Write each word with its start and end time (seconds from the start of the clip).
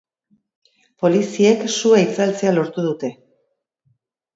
Poliziek 1.03 1.63
sua 1.75 2.03
itzaltzea 2.09 2.59
lortu 2.59 2.91
dute. 2.91 3.17